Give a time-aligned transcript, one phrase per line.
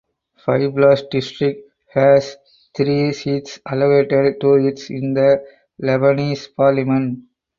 [0.47, 2.35] Byblos District has
[2.75, 5.45] three seats allocated to it in the
[5.79, 7.19] Lebanese Parliament.